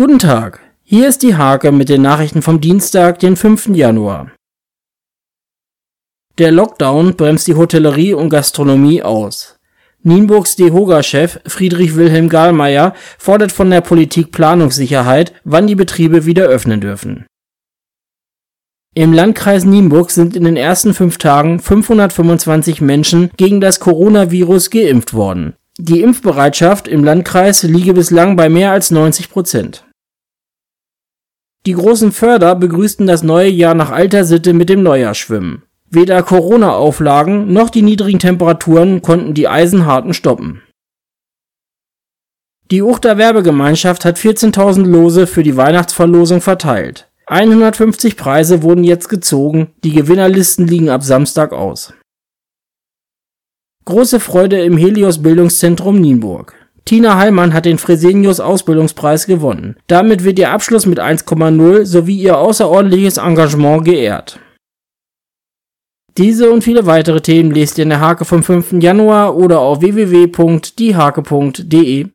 [0.00, 3.66] Guten Tag, hier ist die Hake mit den Nachrichten vom Dienstag, den 5.
[3.74, 4.32] Januar.
[6.38, 9.58] Der Lockdown bremst die Hotellerie und Gastronomie aus.
[10.02, 16.80] Nienburgs DEHOGA-Chef Friedrich Wilhelm Gahlmeier fordert von der Politik Planungssicherheit, wann die Betriebe wieder öffnen
[16.80, 17.26] dürfen.
[18.94, 25.12] Im Landkreis Nienburg sind in den ersten fünf Tagen 525 Menschen gegen das Coronavirus geimpft
[25.12, 25.56] worden.
[25.78, 29.84] Die Impfbereitschaft im Landkreis liege bislang bei mehr als 90 Prozent.
[31.66, 35.62] Die großen Förder begrüßten das neue Jahr nach alter Sitte mit dem Neujahrsschwimmen.
[35.90, 40.62] Weder Corona-Auflagen noch die niedrigen Temperaturen konnten die Eisenharten stoppen.
[42.70, 47.10] Die Uchter Werbegemeinschaft hat 14.000 Lose für die Weihnachtsverlosung verteilt.
[47.26, 51.92] 150 Preise wurden jetzt gezogen, die Gewinnerlisten liegen ab Samstag aus.
[53.84, 56.54] Große Freude im Helios Bildungszentrum Nienburg.
[56.90, 59.76] Tina Heilmann hat den Fresenius Ausbildungspreis gewonnen.
[59.86, 64.40] Damit wird ihr Abschluss mit 1,0 sowie ihr außerordentliches Engagement geehrt.
[66.18, 68.72] Diese und viele weitere Themen lest ihr in der Hake vom 5.
[68.80, 70.26] Januar oder auf www.diehake.de.